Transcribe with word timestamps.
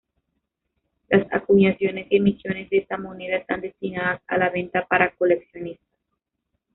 Las 1.09 1.31
acuñaciones 1.31 2.07
y 2.09 2.15
emisiones 2.17 2.71
de 2.71 2.79
esta 2.79 2.97
moneda 2.97 3.35
están 3.37 3.61
destinadas 3.61 4.19
a 4.25 4.37
la 4.39 4.49
venta 4.49 4.87
para 4.87 5.11
coleccionistas. 5.13 5.85